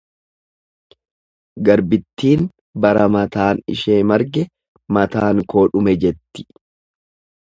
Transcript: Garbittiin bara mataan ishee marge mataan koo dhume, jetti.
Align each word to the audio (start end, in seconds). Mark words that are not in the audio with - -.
Garbittiin 1.67 2.47
bara 2.87 3.05
mataan 3.17 3.61
ishee 3.75 3.99
marge 4.13 4.47
mataan 4.99 5.43
koo 5.55 5.67
dhume, 5.75 5.99
jetti. 6.07 6.49